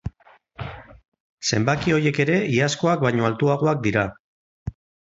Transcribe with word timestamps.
Zenbaki 1.51 1.95
horiek 1.97 2.23
ere 2.25 2.41
iazkoak 2.57 3.07
baino 3.07 3.31
altuagoak 3.31 3.89
dira. 3.89 4.11